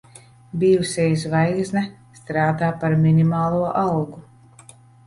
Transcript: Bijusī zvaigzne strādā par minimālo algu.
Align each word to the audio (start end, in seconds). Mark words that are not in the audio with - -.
Bijusī 0.63 1.05
zvaigzne 1.25 1.85
strādā 2.21 2.73
par 2.83 2.99
minimālo 3.07 3.65
algu. 3.87 4.27